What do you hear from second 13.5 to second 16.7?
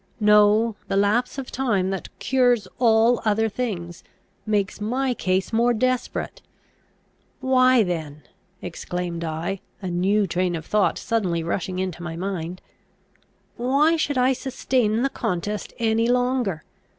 "why should I sustain the contest any longer?